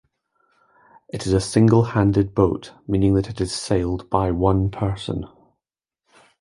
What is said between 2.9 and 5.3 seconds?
that it is sailed by one person.